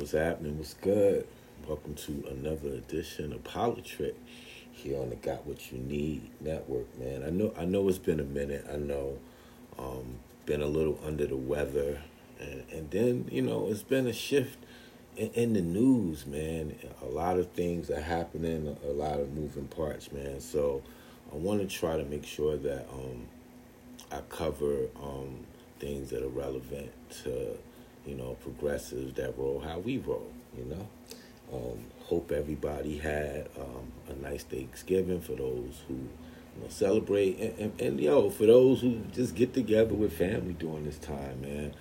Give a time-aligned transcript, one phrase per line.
[0.00, 0.56] What's happening?
[0.56, 1.26] What's good?
[1.68, 4.14] Welcome to another edition of Politrick
[4.72, 7.22] here on the Got What You Need Network, man.
[7.22, 8.64] I know I know it's been a minute.
[8.72, 9.18] I know
[9.78, 10.14] um
[10.46, 12.00] been a little under the weather
[12.40, 14.56] and, and then, you know, it's been a shift
[15.18, 16.76] in, in the news, man.
[17.02, 20.40] A lot of things are happening, a lot of moving parts, man.
[20.40, 20.82] So
[21.30, 23.26] I want to try to make sure that um
[24.10, 25.44] I cover um
[25.78, 26.90] things that are relevant
[27.24, 27.58] to
[28.06, 30.88] you know, progressives that roll how we roll, you know.
[31.52, 37.38] Um, hope everybody had um, a nice Thanksgiving for those who you know, celebrate.
[37.38, 41.42] And, and, and, yo, for those who just get together with family during this time,
[41.42, 41.74] man.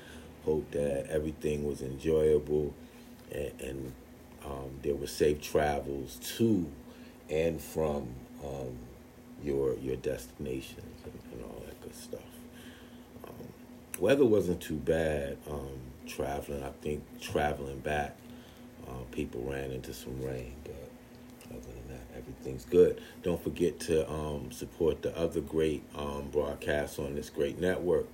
[0.46, 2.74] Hope that everything was enjoyable
[3.32, 3.94] and, and
[4.46, 6.66] um, there were safe travels to
[7.30, 8.08] and from
[8.44, 8.78] um,
[9.44, 12.22] your your destinations and, all that good stuff.
[13.26, 13.48] Um,
[14.00, 15.38] weather wasn't too bad.
[16.10, 16.64] Traveling.
[16.64, 18.18] I think traveling back,
[18.88, 20.90] uh, people ran into some rain, but
[21.52, 23.02] other than that, everything's good.
[23.22, 28.08] Don't forget to um, support the other great um, broadcasts on this great network.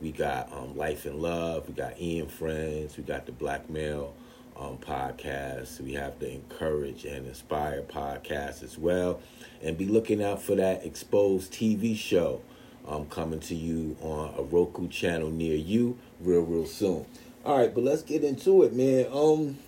[0.00, 4.14] We got um, Life and Love, we got Ian Friends, we got the Black Male
[4.56, 9.20] um, podcast, we have the Encourage and Inspire podcast as well.
[9.62, 12.40] And be looking out for that Exposed TV show
[12.86, 17.06] um, coming to you on a Roku channel near you real, real soon.
[17.44, 19.06] All right, but let's get into it, man.
[19.12, 19.58] Um,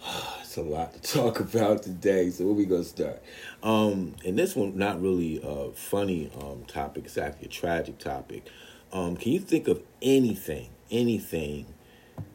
[0.40, 2.30] it's a lot to talk about today.
[2.30, 3.20] So where we gonna start?
[3.60, 7.06] Um, and this one not really a funny um topic.
[7.06, 8.46] It's actually a tragic topic.
[8.92, 11.66] Um, can you think of anything, anything,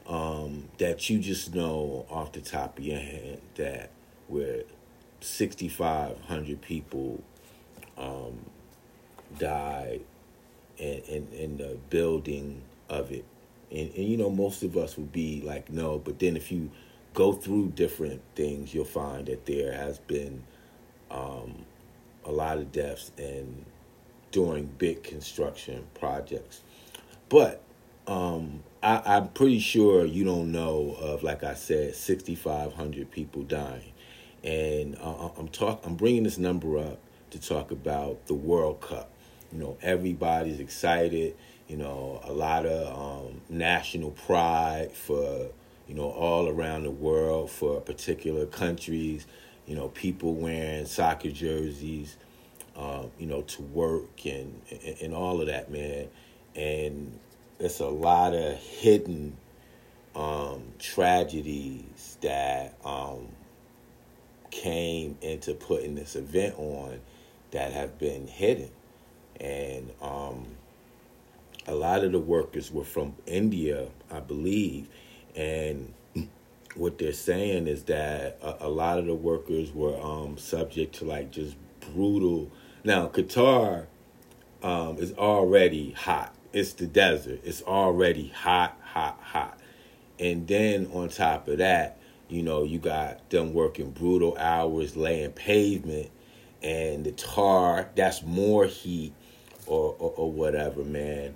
[0.08, 3.92] um, that you just know off the top of your head that
[4.28, 4.64] where
[5.22, 7.24] sixty five hundred people
[7.98, 8.46] um
[9.40, 10.02] died
[10.78, 13.26] in, in in the building of it.
[13.72, 16.72] And, and you know, most of us would be like, no, but then if you
[17.14, 20.44] go through different things, you'll find that there has been
[21.10, 21.66] um,
[22.26, 23.66] a lot of deaths and
[24.32, 26.62] during big construction projects.
[27.30, 27.62] But
[28.08, 33.94] um, I, am pretty sure you don't know of, like I said, 6,500 people dying.
[34.44, 35.82] And uh, I'm talk.
[35.86, 37.00] I'm bringing this number up
[37.32, 39.10] to talk about the World Cup.
[39.52, 41.36] You know, everybody's excited
[41.68, 45.48] you know, a lot of um, national pride for,
[45.88, 49.26] you know, all around the world for particular countries,
[49.66, 52.18] you know, people wearing soccer jerseys,
[52.76, 56.08] um, you know, to work and, and, and all of that, man.
[56.56, 57.20] And
[57.60, 59.36] it's a lot of hidden
[60.16, 63.28] um, tragedies that um,
[64.52, 67.00] came into putting this event on
[67.52, 68.70] that have been hidden.
[69.40, 70.46] And, um,
[71.68, 74.88] a lot of the workers were from India, I believe,
[75.36, 75.94] and
[76.76, 81.06] what they're saying is that a, a lot of the workers were um, subject to
[81.06, 81.56] like just
[81.94, 82.52] brutal.
[82.84, 83.86] Now Qatar
[84.62, 86.36] um, is already hot.
[86.54, 87.42] It's the desert.
[87.44, 89.60] It's already hot, hot, hot.
[90.20, 91.98] And then on top of that,
[92.30, 96.10] you know, you got them working brutal hours, laying pavement,
[96.64, 97.90] and the tar.
[97.96, 99.14] That's more heat,
[99.66, 101.36] or or, or whatever, man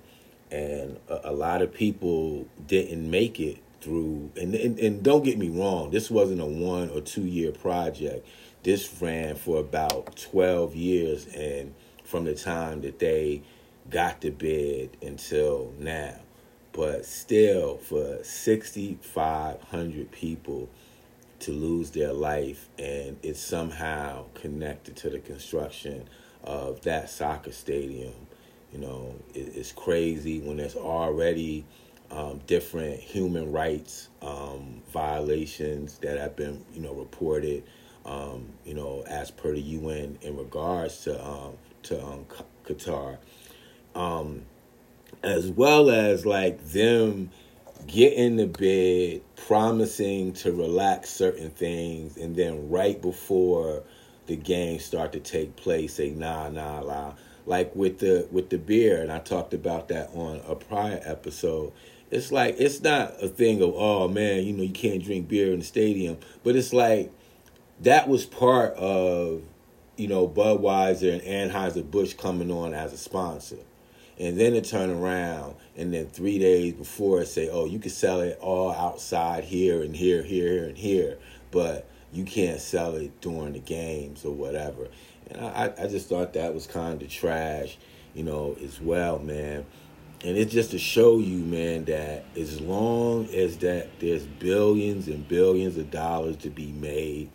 [0.50, 5.38] and a, a, lot of people didn't make it through and, and, and don't get
[5.38, 8.26] me wrong this wasn't a one or two year project.
[8.62, 11.74] This ran for about 12 years and
[12.04, 13.42] from the time that they
[13.88, 16.16] got the bid until now.
[16.72, 20.68] But still for 6500 people
[21.40, 26.06] to lose their life and it's somehow connected to the construction
[26.44, 28.12] of that soccer stadium
[28.72, 31.64] you know, it, it's crazy when there's already
[32.10, 37.64] um, different human rights um, violations that have been, you know, reported,
[38.04, 41.54] um, you know, as per the UN in regards to um,
[41.84, 42.26] to um,
[42.64, 43.18] Qatar,
[43.94, 44.42] um,
[45.22, 47.30] as well as like them
[47.86, 53.82] getting the bid, promising to relax certain things, and then right before
[54.26, 57.12] the games start to take place, say nah, nah, nah
[57.46, 61.72] like with the with the beer, and I talked about that on a prior episode.
[62.10, 65.52] It's like it's not a thing of oh man, you know you can't drink beer
[65.52, 67.10] in the stadium, but it's like
[67.80, 69.42] that was part of
[69.96, 73.58] you know Budweiser and Anheuser Busch coming on as a sponsor,
[74.18, 77.90] and then to turn around and then three days before it say oh you can
[77.90, 81.18] sell it all outside here and here, here here and here,
[81.50, 84.88] but you can't sell it during the games or whatever.
[85.30, 87.78] And I, I just thought that was kind of trash,
[88.14, 89.64] you know, as well, man.
[90.22, 95.26] and it's just to show you, man, that as long as that there's billions and
[95.28, 97.30] billions of dollars to be made,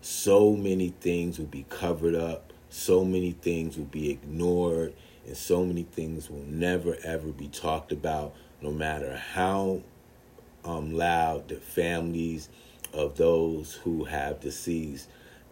[0.00, 4.94] so many things will be covered up, so many things will be ignored,
[5.26, 9.82] and so many things will never ever be talked about, no matter how
[10.64, 12.48] um, loud the families
[12.92, 15.08] of those who have deceased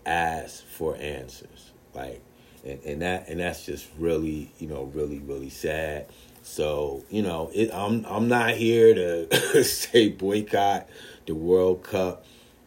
[0.06, 1.73] ask for answers.
[1.99, 2.23] Like,
[2.65, 6.06] and, and that and that's just really, you know, really, really sad.
[6.43, 10.89] So, you know, it, I'm I'm not here to say boycott
[11.27, 12.25] the World Cup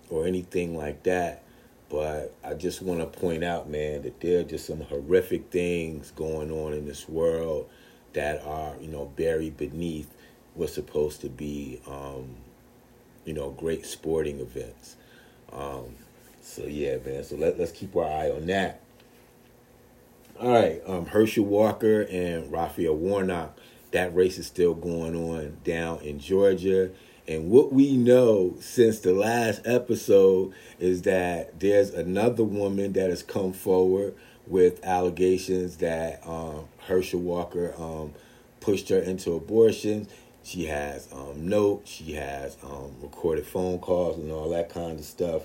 [0.09, 1.43] or anything like that.
[1.89, 6.11] But I just want to point out, man, that there are just some horrific things
[6.11, 7.69] going on in this world
[8.13, 10.09] that are, you know, buried beneath
[10.53, 12.35] what's supposed to be, um,
[13.25, 14.95] you know, great sporting events.
[15.51, 15.95] Um,
[16.41, 17.23] so yeah, man.
[17.23, 18.81] So let, let's keep our eye on that.
[20.41, 23.55] All right, um, Herschel Walker and Raphael Warnock.
[23.91, 26.89] That race is still going on down in Georgia.
[27.27, 33.21] And what we know since the last episode is that there's another woman that has
[33.21, 34.15] come forward
[34.47, 38.15] with allegations that um, Herschel Walker um,
[38.61, 40.07] pushed her into abortion.
[40.41, 45.05] She has um, notes, she has um, recorded phone calls, and all that kind of
[45.05, 45.43] stuff.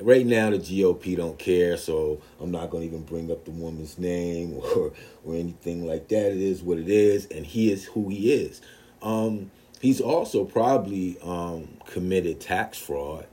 [0.00, 3.52] Right now, the GOP don't care, so I'm not going to even bring up the
[3.52, 4.92] woman's name or
[5.24, 6.32] or anything like that.
[6.32, 8.60] It is what it is, and he is who he is.
[9.02, 9.50] Um,
[9.84, 13.26] He's also probably um, committed tax fraud.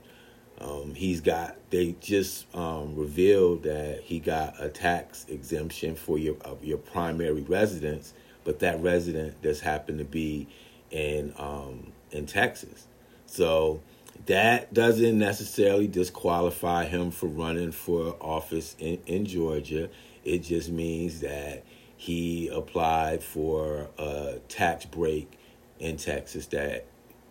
[0.60, 1.56] Um, he's got.
[1.70, 7.40] They just um, revealed that he got a tax exemption for your uh, your primary
[7.40, 8.12] residence,
[8.44, 10.46] but that resident just happened to be
[10.90, 12.86] in um, in Texas.
[13.24, 13.80] So
[14.26, 19.88] that doesn't necessarily disqualify him for running for office in, in Georgia.
[20.24, 21.64] It just means that
[21.96, 25.38] he applied for a tax break
[25.80, 26.86] in Texas that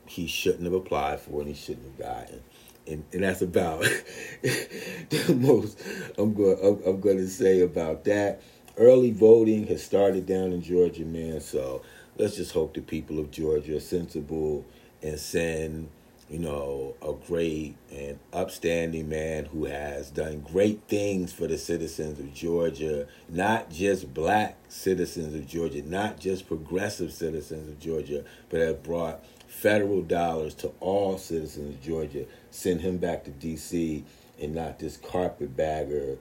[0.06, 2.42] he shouldn't have applied for and he shouldn't have gotten.
[2.88, 3.82] And, and that's about
[4.42, 5.80] the most
[6.18, 8.42] I'm going I'm, I'm going to say about that.
[8.78, 11.40] Early voting has started down in Georgia, man.
[11.40, 11.84] So
[12.18, 14.66] let's just hope the people of Georgia are sensible
[15.02, 15.90] and send
[16.32, 22.20] you know, a great and upstanding man who has done great things for the citizens
[22.20, 28.62] of Georgia, not just black citizens of Georgia, not just progressive citizens of Georgia, but
[28.62, 32.26] have brought federal dollars to all citizens of Georgia.
[32.50, 34.06] Send him back to D.C.
[34.42, 36.18] and not this carpetbagger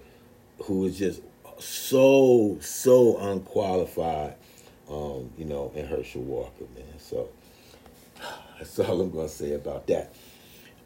[0.64, 1.20] who is just
[1.60, 4.34] so, so unqualified,
[4.90, 6.98] um, you know, in Herschel Walker, man.
[6.98, 7.28] So
[8.60, 10.12] that's all I'm going to say about that.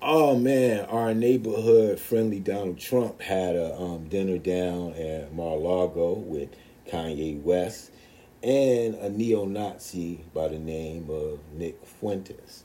[0.01, 6.51] Oh man, our neighborhood friendly Donald Trump had a um, dinner down at Mar-a-Lago with
[6.87, 7.91] Kanye West
[8.43, 12.63] and a neo-Nazi by the name of Nick Fuentes.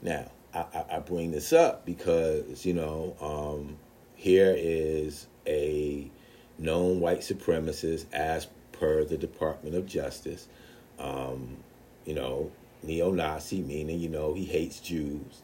[0.00, 3.78] Now, I, I bring this up because you know um,
[4.14, 6.08] here is a
[6.58, 10.46] known white supremacist as per the Department of Justice.
[11.00, 11.56] Um,
[12.04, 12.52] you know,
[12.82, 15.42] neo-Nazi, meaning you know he hates Jews,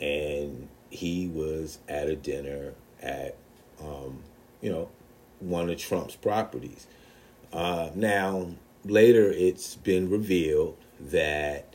[0.00, 3.36] and he was at a dinner at
[3.80, 4.22] um,
[4.60, 4.88] you know
[5.40, 6.86] one of Trump's properties.
[7.52, 8.48] Uh, now
[8.84, 11.74] later, it's been revealed that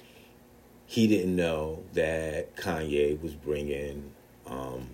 [0.86, 4.12] he didn't know that Kanye was bringing
[4.46, 4.88] um,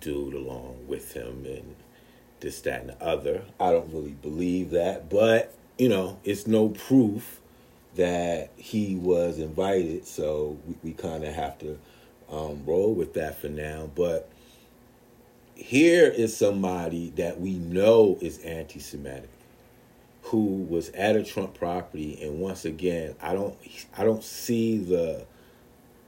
[0.00, 1.74] dude along with him and
[2.40, 3.42] this, that, and the other.
[3.58, 7.40] I don't really believe that, but you know, it's no proof
[7.96, 11.78] that he was invited, so we, we kind of have to
[12.30, 13.90] um, roll with that for now.
[13.94, 14.28] But
[15.54, 19.30] here is somebody that we know is anti Semitic
[20.22, 23.54] who was at a Trump property and once again I don't
[23.94, 25.26] I don't see the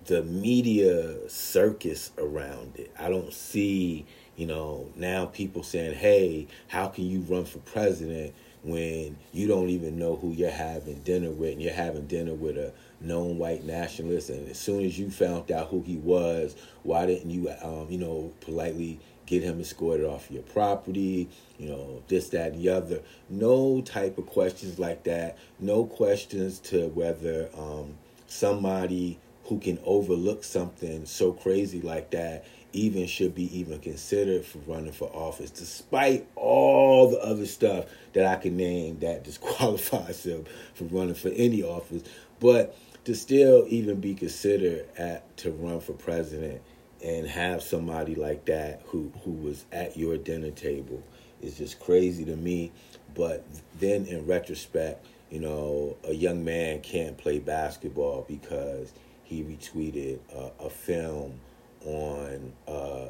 [0.06, 2.92] the media circus around it.
[2.98, 8.34] I don't see, you know, now people saying, "Hey, how can you run for president
[8.62, 12.58] when you don't even know who you're having dinner with and you're having dinner with
[12.58, 14.30] a known white nationalist?
[14.30, 17.98] And as soon as you found out who he was why didn't you um, you
[17.98, 21.28] know politely get him escorted off your property
[21.58, 23.00] you know this that and the other?
[23.30, 25.38] No type of questions like that.
[25.58, 27.94] No questions to whether um,
[28.26, 32.44] somebody who can overlook something so crazy like that
[32.76, 38.26] even should be even considered for running for office, despite all the other stuff that
[38.26, 42.02] I can name that disqualifies him from running for any office.
[42.38, 46.60] But to still even be considered at to run for president
[47.04, 51.02] and have somebody like that who who was at your dinner table
[51.40, 52.72] is just crazy to me.
[53.14, 53.44] But
[53.78, 58.92] then in retrospect, you know, a young man can't play basketball because
[59.24, 61.40] he retweeted a, a film
[61.86, 63.08] on uh,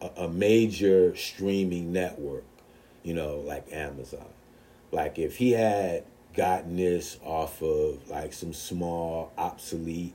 [0.00, 2.44] a, a major streaming network,
[3.02, 4.26] you know, like Amazon.
[4.92, 10.14] Like if he had gotten this off of like some small obsolete,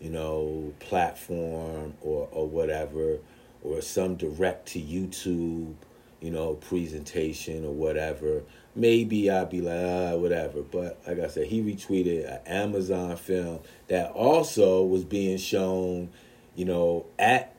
[0.00, 3.18] you know, platform or or whatever,
[3.62, 5.74] or some direct to YouTube,
[6.20, 8.42] you know, presentation or whatever,
[8.74, 10.62] maybe I'd be like, ah, whatever.
[10.62, 16.10] But like I said, he retweeted an Amazon film that also was being shown,
[16.56, 17.54] you know, at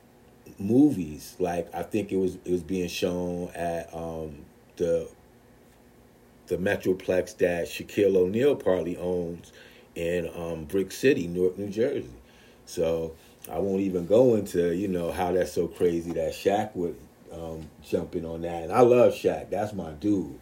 [0.58, 1.36] movies.
[1.38, 4.44] Like I think it was it was being shown at um,
[4.76, 5.08] the
[6.48, 9.52] the Metroplex that Shaquille O'Neal partly owns
[9.94, 12.10] in um, Brick City, Newark, New Jersey.
[12.66, 13.14] So
[13.50, 16.96] I won't even go into you know how that's so crazy that Shaq would
[17.32, 18.64] um, jump in on that.
[18.64, 19.50] And I love Shaq.
[19.50, 20.38] That's my dude.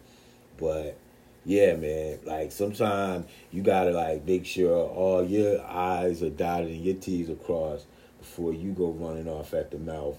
[0.57, 0.97] But
[1.45, 6.83] yeah, man, like sometimes you gotta like make sure all your I's are dotted and
[6.83, 7.85] your T's are crossed
[8.27, 10.17] before you go running off at the mouth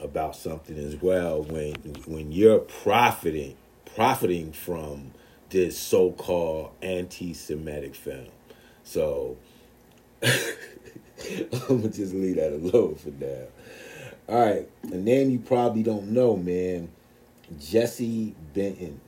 [0.00, 1.74] about something as well when
[2.06, 3.56] when you're profiting
[3.94, 5.10] profiting from
[5.50, 8.28] this so-called anti-Semitic film.
[8.84, 9.36] So
[10.22, 10.30] I'm
[11.68, 13.46] gonna just leave that alone for now.
[14.28, 16.88] All right, a name you probably don't know, man.
[17.58, 19.00] Jesse Benton.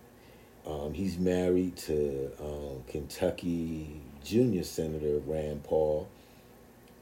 [0.66, 6.08] Um, he's married to um, Kentucky Junior Senator Rand Paul.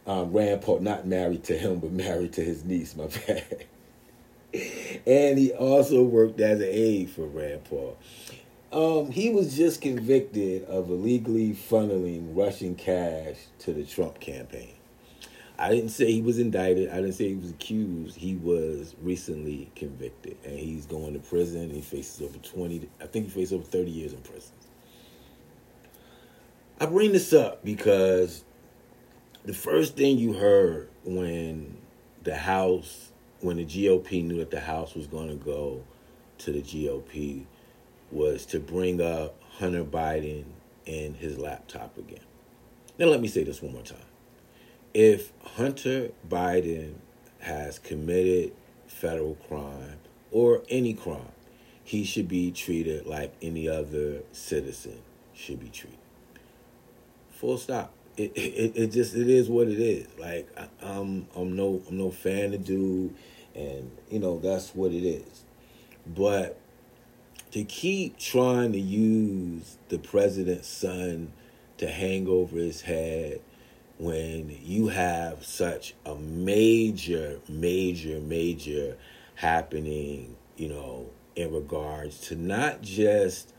[0.06, 3.66] Um, Rand Paul, not married to him, but married to his niece, my bad.
[5.06, 7.96] and he also worked as an aide for Rand Paul.
[8.72, 14.74] Um, he was just convicted of illegally funneling Russian cash to the Trump campaign.
[15.58, 16.88] I didn't say he was indicted.
[16.88, 18.16] I didn't say he was accused.
[18.16, 21.68] He was recently convicted, and he's going to prison.
[21.68, 22.88] He faces over twenty.
[22.98, 24.52] I think he faces over thirty years in prison.
[26.80, 28.42] I bring this up because
[29.44, 31.76] the first thing you heard when
[32.22, 35.82] the House, when the GOP knew that the House was going to go
[36.38, 37.44] to the GOP,
[38.10, 40.44] was to bring up Hunter Biden
[40.86, 42.24] and his laptop again.
[42.98, 43.98] Now, let me say this one more time
[44.92, 46.94] if Hunter Biden
[47.38, 48.52] has committed
[48.86, 49.98] federal crime
[50.30, 51.32] or any crime,
[51.82, 55.00] he should be treated like any other citizen
[55.32, 55.98] should be treated.
[57.30, 57.94] Full stop.
[58.20, 60.06] It, it, it just it is what it is.
[60.18, 63.14] Like I, I'm I'm no I'm no fan of dude,
[63.54, 65.44] and you know that's what it is.
[66.06, 66.60] But
[67.52, 71.32] to keep trying to use the president's son
[71.78, 73.40] to hang over his head
[73.98, 78.96] when you have such a major, major, major
[79.34, 83.54] happening, you know, in regards to not just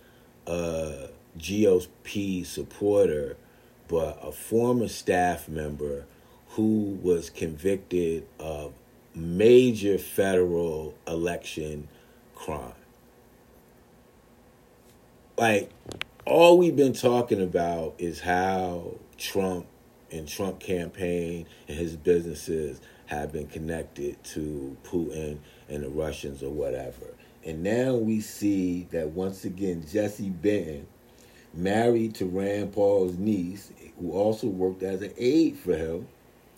[0.45, 3.37] a GOP supporter,
[3.91, 6.05] but a former staff member
[6.51, 8.71] who was convicted of
[9.13, 11.89] major federal election
[12.33, 12.71] crime.
[15.37, 15.69] Like,
[16.25, 19.65] all we've been talking about is how Trump
[20.09, 26.49] and Trump campaign and his businesses have been connected to Putin and the Russians or
[26.49, 27.07] whatever.
[27.43, 30.87] And now we see that once again Jesse Benton,
[31.53, 36.07] married to Rand Paul's niece, who also worked as an aide for him,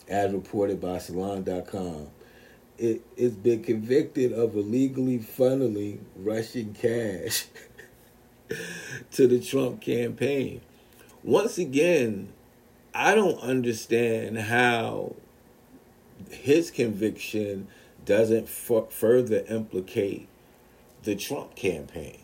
[0.08, 2.08] as reported by Salon.com,
[2.78, 7.46] it, it's been convicted of illegally funneling Russian cash
[9.12, 10.60] to the Trump campaign.
[11.22, 12.32] Once again,
[12.94, 15.16] I don't understand how
[16.30, 17.68] his conviction
[18.04, 20.28] doesn't f- further implicate
[21.02, 22.18] the Trump campaign.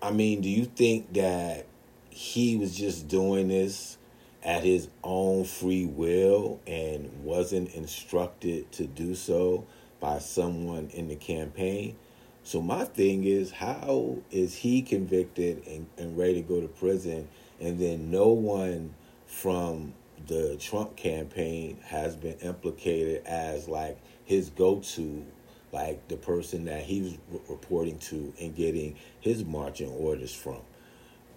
[0.00, 1.66] I mean, do you think that
[2.10, 3.96] he was just doing this
[4.42, 9.66] at his own free will and wasn't instructed to do so
[10.00, 11.96] by someone in the campaign?
[12.44, 17.28] So my thing is, how is he convicted and, and ready to go to prison,
[17.60, 18.94] and then no one
[19.26, 19.94] from
[20.26, 25.24] the Trump campaign has been implicated as like his go-to
[25.72, 30.60] like the person that he was re- reporting to and getting his marching orders from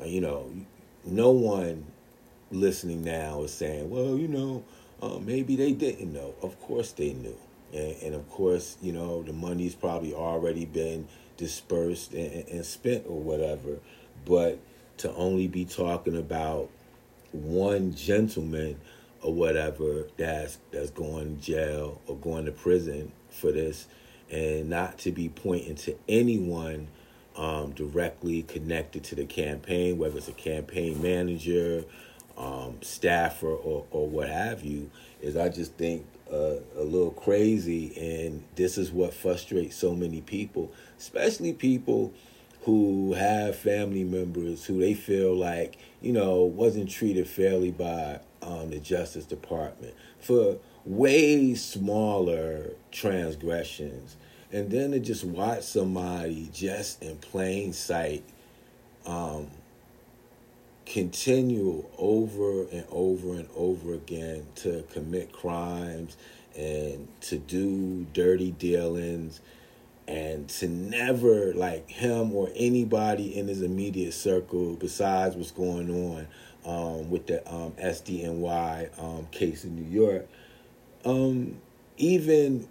[0.01, 0.51] uh, you know
[1.05, 1.85] no one
[2.51, 4.63] listening now is saying well you know
[5.01, 6.35] uh, maybe they didn't know.
[6.41, 7.37] Of course they knew.
[7.73, 13.05] And, and, of course you know the money's probably already been dispersed and, and spent
[13.07, 13.79] or whatever.
[14.25, 14.59] But
[14.97, 16.69] to only be talking about
[17.31, 18.79] one gentleman
[19.21, 23.87] or whatever that's that's going to jail or going to prison for this
[24.31, 26.87] and not to be pointing to anyone
[27.35, 31.83] um, directly connected to the campaign, whether it's a campaign manager,
[32.37, 34.89] um, staffer, or, or what have you,
[35.21, 37.93] is I just think uh, a little crazy.
[37.97, 42.13] And this is what frustrates so many people, especially people
[42.63, 48.71] who have family members who they feel like, you know, wasn't treated fairly by um,
[48.71, 54.17] the Justice Department for way smaller transgressions
[54.51, 58.23] and then to just watch somebody just in plain sight
[59.05, 59.47] um,
[60.85, 66.15] continue over and over and over again to commit crimes
[66.55, 69.41] and to do dirty dealings
[70.07, 76.27] and to never like him or anybody in his immediate circle besides what's going on
[76.65, 80.27] um, with the um, SDNY um, case in New York,
[81.03, 81.57] um,
[81.97, 82.67] even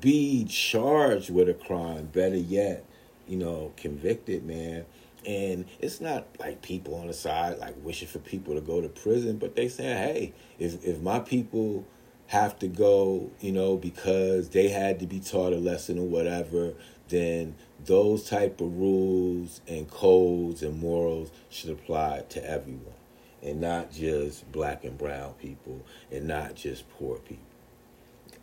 [0.00, 2.06] be charged with a crime.
[2.06, 2.84] Better yet,
[3.26, 4.84] you know, convicted, man.
[5.28, 8.88] And it's not like people on the side like wishing for people to go to
[8.88, 11.86] prison, but they saying, hey, if if my people
[12.28, 16.72] have to go, you know, because they had to be taught a lesson or whatever,
[17.10, 22.94] then those type of rules and codes and morals should apply to everyone
[23.42, 27.44] and not just black and brown people and not just poor people.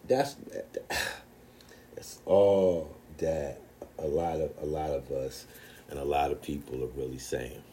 [0.08, 0.36] That's
[1.96, 3.60] that's all that
[3.98, 5.48] a lot of a lot of us
[5.90, 7.64] and a lot of people are really saying.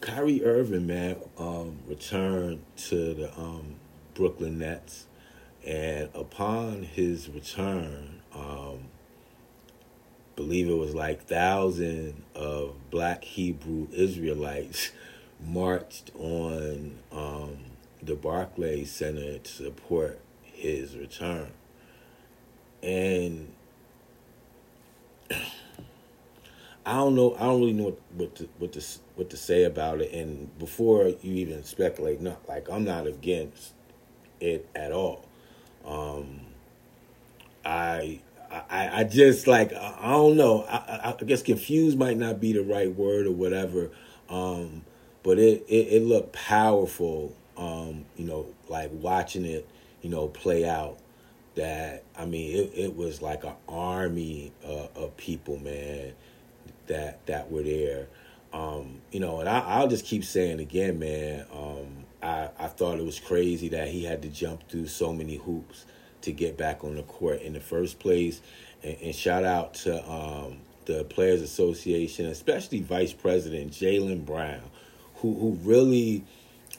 [0.00, 3.74] Kyrie Irving, man, um, returned to the um,
[4.14, 5.06] Brooklyn Nets,
[5.66, 8.84] and upon his return, um,
[10.36, 14.90] believe it was like thousand of Black Hebrew Israelites
[15.46, 17.58] marched on um,
[18.02, 21.52] the Barclays Center to support his return
[22.82, 23.52] and
[26.90, 27.36] I don't know.
[27.36, 28.82] I don't really know what what to what to
[29.14, 30.12] what to say about it.
[30.12, 33.74] And before you even speculate, not like I'm not against
[34.40, 35.24] it at all.
[35.86, 36.40] Um,
[37.64, 38.20] I,
[38.50, 40.64] I I just like I, don't know.
[40.64, 43.92] I, I guess confused might not be the right word or whatever.
[44.28, 44.82] Um,
[45.22, 47.36] but it, it it looked powerful.
[47.56, 49.68] Um, you know, like watching it,
[50.02, 50.98] you know, play out
[51.54, 56.14] that I mean it, it was like an army uh, of people, man,
[56.90, 58.08] that that were there.
[58.52, 61.46] Um, you know, and I, will just keep saying again, man.
[61.52, 65.36] Um, I I thought it was crazy that he had to jump through so many
[65.36, 65.86] hoops
[66.22, 68.42] to get back on the court in the first place.
[68.82, 74.62] And, and shout out to um, the Players Association, especially Vice President Jaylen Brown,
[75.16, 76.24] who who really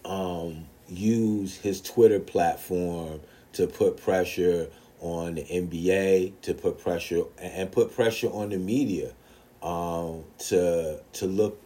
[0.05, 3.21] um, used his Twitter platform
[3.53, 4.67] to put pressure
[4.99, 9.13] on the NBA, to put pressure and put pressure on the media
[9.61, 11.61] um, to to look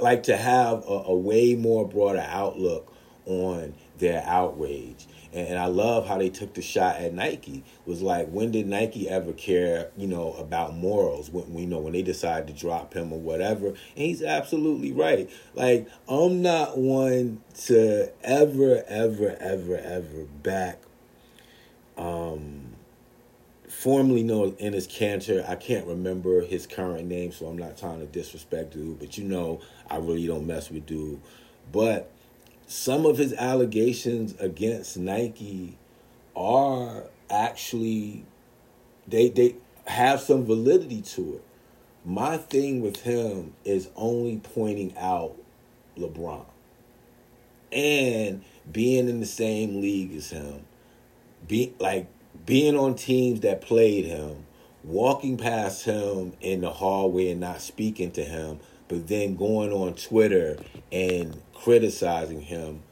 [0.00, 2.92] like to have a, a, way more broader outlook
[3.26, 5.06] on their outrage.
[5.32, 7.64] And, and I love how they took the shot at Nike.
[7.84, 11.28] It was like, when did Nike ever care, you know, about morals?
[11.30, 13.68] When you know when they decided to drop him or whatever.
[13.68, 15.28] And he's absolutely right.
[15.54, 20.78] Like I'm not one to ever, ever, ever, ever back
[21.96, 22.73] um,
[23.74, 25.48] formerly known Enes Kanter.
[25.48, 29.24] I can't remember his current name, so I'm not trying to disrespect dude, but you
[29.24, 29.60] know
[29.90, 31.20] I really don't mess with dude.
[31.72, 32.10] But
[32.66, 35.76] some of his allegations against Nike
[36.36, 38.24] are actually
[39.06, 39.56] they they
[39.86, 41.44] have some validity to it.
[42.04, 45.36] My thing with him is only pointing out
[45.96, 46.44] LeBron
[47.72, 50.64] and being in the same league as him
[51.46, 52.06] be like
[52.46, 54.46] being on teams that played him,
[54.82, 59.94] walking past him in the hallway and not speaking to him, but then going on
[59.94, 60.58] Twitter
[60.92, 62.82] and criticizing him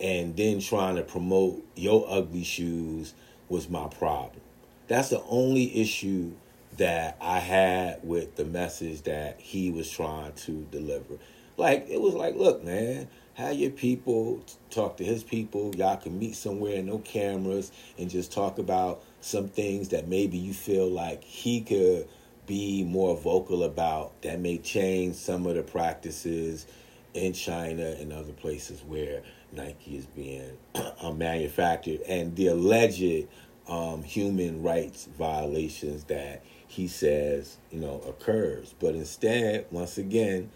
[0.00, 3.14] and then trying to promote your ugly shoes
[3.48, 4.40] was my problem.
[4.86, 6.32] That's the only issue
[6.76, 11.14] that I had with the message that he was trying to deliver.
[11.56, 15.72] Like it was like, look, man, have your people talk to his people.
[15.76, 20.52] Y'all can meet somewhere, no cameras, and just talk about some things that maybe you
[20.52, 22.08] feel like he could
[22.48, 26.66] be more vocal about that may change some of the practices
[27.14, 29.22] in China and other places where
[29.52, 33.28] Nike is being uh, manufactured and the alleged
[33.68, 38.74] um, human rights violations that he says you know occurs.
[38.80, 40.50] But instead, once again,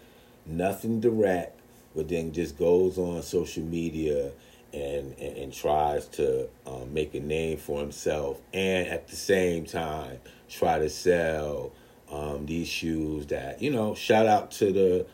[0.45, 1.61] nothing direct
[1.95, 4.31] but then just goes on social media
[4.73, 9.65] and, and, and tries to um, make a name for himself and at the same
[9.65, 11.71] time try to sell
[12.11, 15.05] um, these shoes that you know shout out to the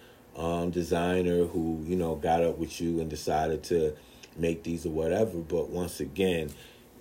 [0.41, 3.95] um, designer who you know got up with you and decided to
[4.37, 5.37] make these or whatever.
[5.37, 6.51] But once again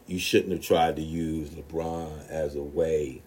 [0.07, 3.23] you shouldn't have tried to use lebron as a way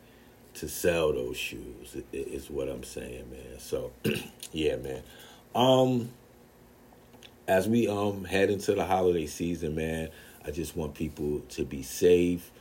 [0.56, 3.60] to sell those shoes is what i'm saying man.
[3.60, 3.92] So
[4.52, 5.04] yeah man.
[5.56, 6.10] Um
[7.48, 10.10] as we um head into the holiday season, man,
[10.46, 12.52] I just want people to be safe.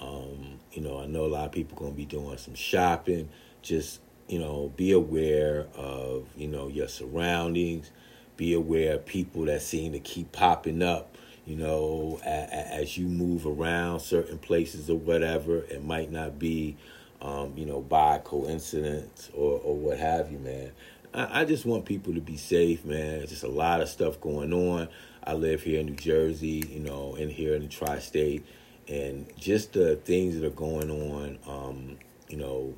[0.00, 3.28] Um, you know, I know a lot of people gonna be doing some shopping.
[3.62, 7.90] Just you know, be aware of you know your surroundings.
[8.36, 11.16] Be aware of people that seem to keep popping up.
[11.46, 16.76] You know, as you move around certain places or whatever, it might not be,
[17.20, 20.70] um, you know, by coincidence or or what have you, man.
[21.12, 23.18] I, I just want people to be safe, man.
[23.18, 24.88] There's just a lot of stuff going on.
[25.24, 28.44] I live here in New Jersey, you know, and here in the tri-state,
[28.88, 32.74] and just the things that are going on, um, you know,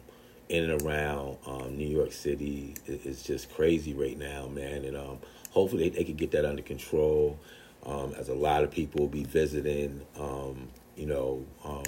[0.48, 4.84] in and around um, New York City is just crazy right now, man.
[4.84, 5.18] And um,
[5.50, 7.38] hopefully they, they can get that under control.
[7.86, 11.84] Um, as a lot of people will be visiting, um, you know, um,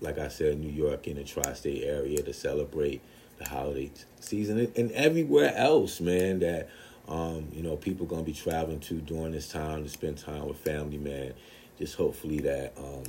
[0.00, 3.00] like I said, New York in the tri-state area to celebrate
[3.44, 6.68] the holiday season and everywhere else, man, that
[7.08, 10.56] um, you know, people gonna be traveling to during this time to spend time with
[10.56, 11.34] family, man.
[11.78, 13.04] Just hopefully that um,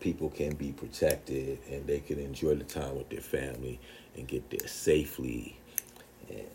[0.00, 3.80] people can be protected and they can enjoy the time with their family
[4.16, 5.58] and get there safely
[6.30, 6.46] and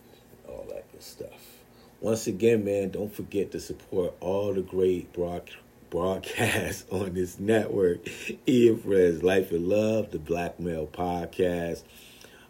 [0.47, 1.59] all that good stuff.
[2.01, 5.51] Once again, man, don't forget to support all the great broad-
[5.89, 7.99] broadcasts on this network.
[8.47, 11.83] Ian Fred's Life and Love, the Black Male Podcast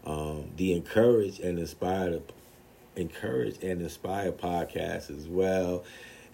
[0.05, 2.19] um, the encourage and inspire
[2.95, 5.83] encourage and inspire podcast as well.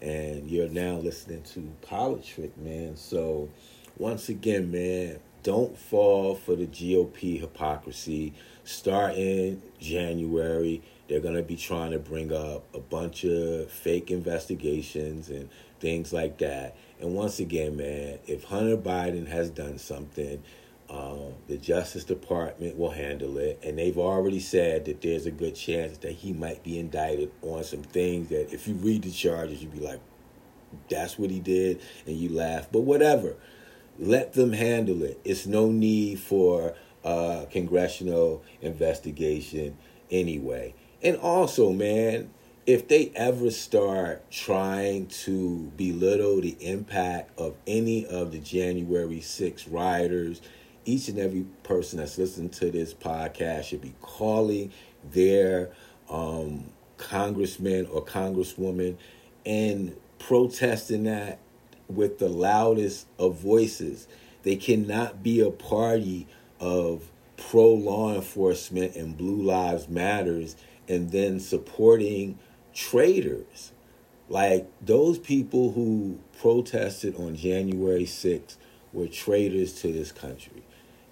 [0.01, 2.95] And you're now listening to politrick man.
[2.95, 3.49] So
[3.97, 8.33] once again man don't fall for the gop hypocrisy.
[8.63, 10.81] Starting january.
[11.07, 16.13] They're going to be trying to bring up a bunch of fake investigations and things
[16.13, 16.75] like that.
[16.99, 20.41] And once again man if hunter biden has done something
[20.89, 25.55] um, the Justice Department will handle it, and they've already said that there's a good
[25.55, 29.61] chance that he might be indicted on some things that, if you read the charges,
[29.61, 29.99] you'd be like,
[30.89, 32.69] "That's what he did," and you laugh.
[32.71, 33.35] But whatever,
[33.99, 35.19] let them handle it.
[35.23, 36.73] It's no need for
[37.51, 39.77] congressional investigation
[40.11, 40.73] anyway.
[41.01, 42.29] And also, man,
[42.65, 49.67] if they ever start trying to belittle the impact of any of the January 6
[49.67, 50.41] rioters
[50.89, 54.71] each and every person that's listening to this podcast should be calling
[55.11, 55.69] their
[56.09, 56.65] um,
[56.97, 58.97] congressman or congresswoman
[59.45, 61.37] and protesting that
[61.87, 64.07] with the loudest of voices.
[64.41, 66.27] They cannot be a party
[66.59, 70.55] of pro law enforcement and Blue Lives Matters
[70.87, 72.39] and then supporting
[72.73, 73.73] traitors.
[74.27, 78.57] Like those people who protested on January 6th
[78.91, 80.63] were traitors to this country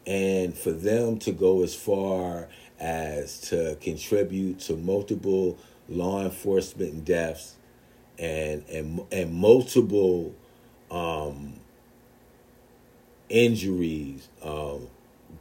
[0.08, 2.48] and for them to go as far
[2.80, 5.58] as to contribute to multiple
[5.90, 7.56] law enforcement deaths
[8.18, 10.34] and and and multiple
[10.90, 11.60] um,
[13.30, 14.88] injuries, um,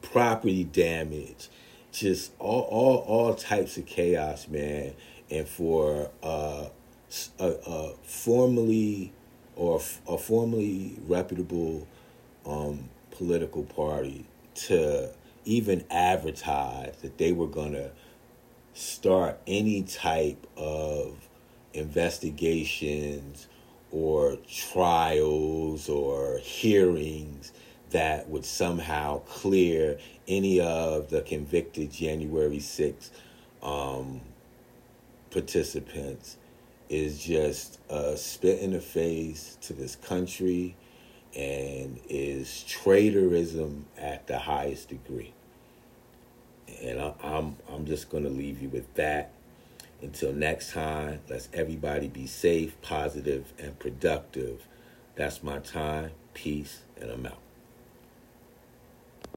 [0.02, 1.48] property damage,
[1.92, 4.92] just all all all types of chaos, man.
[5.30, 6.66] And for uh,
[7.38, 9.12] a, a formerly
[9.54, 11.86] or a formerly reputable
[12.44, 14.26] um, political party
[14.56, 15.10] to
[15.44, 17.90] even advertise that they were going to
[18.74, 21.28] start any type of
[21.72, 23.46] investigations
[23.90, 27.52] or trials or hearings
[27.90, 33.10] that would somehow clear any of the convicted January 6th
[33.62, 34.20] um,
[35.30, 36.36] participants
[36.88, 40.76] is just a spit in the face to this country
[41.36, 45.34] and is traitorism at the highest degree.
[46.82, 49.32] And I, I'm I'm just gonna leave you with that.
[50.02, 54.66] Until next time, let's everybody be safe, positive, and productive.
[55.14, 56.10] That's my time.
[56.34, 57.45] Peace, and I'm out.